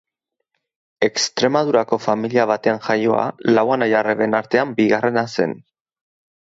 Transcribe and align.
Extremadurako 1.07 1.99
familia 2.07 2.47
batean 2.53 2.81
jaioa, 2.89 3.29
lau 3.53 3.67
anai-arreben 3.79 4.37
artean 4.43 4.75
bigarrena 4.83 5.29
zen. 5.39 5.59